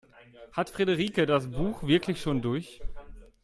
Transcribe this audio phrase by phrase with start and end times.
[0.53, 2.81] Hat Friederike das Buch wirklich schon durch?